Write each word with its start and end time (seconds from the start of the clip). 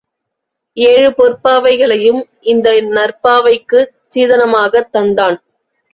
ஏழு 0.77 1.09
பொற்பாவைகளையும் 1.09 2.21
இந்த 2.45 2.67
நற்பாவைக்குச் 2.91 3.93
சீதனமாகத் 4.15 4.91
தந்தான். 4.93 5.37